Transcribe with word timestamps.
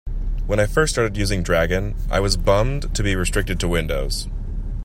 When 0.47 0.59
I 0.59 0.65
first 0.65 0.93
started 0.95 1.15
using 1.15 1.43
Dragon, 1.43 1.93
I 2.09 2.21
was 2.21 2.35
bummed 2.35 2.95
to 2.95 3.03
be 3.03 3.15
restricted 3.15 3.59
to 3.59 3.67
Windows. 3.67 4.27